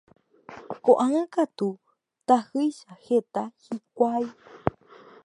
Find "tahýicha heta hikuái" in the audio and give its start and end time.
2.27-4.25